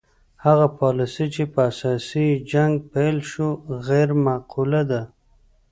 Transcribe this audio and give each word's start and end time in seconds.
هغه 0.45 0.67
پالیسي 0.79 1.25
چې 1.35 1.43
په 1.53 1.59
اساس 1.69 2.05
یې 2.21 2.29
جنګ 2.51 2.73
پیل 2.91 3.17
شو 3.31 3.47
غیر 3.87 4.09
معقوله 4.25 4.81
ده. 4.91 5.01